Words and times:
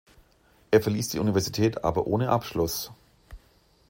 Er 0.71 0.81
verließ 0.81 1.09
die 1.09 1.19
Universität 1.19 1.83
aber 1.83 2.07
ohne 2.07 2.31
Abschluss. 2.31 2.91